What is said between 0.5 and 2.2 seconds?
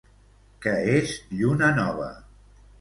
Què és Lluna nova?